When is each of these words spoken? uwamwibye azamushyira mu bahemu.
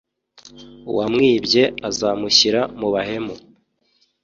uwamwibye 0.89 1.63
azamushyira 1.87 2.61
mu 2.79 2.87
bahemu. 2.93 3.35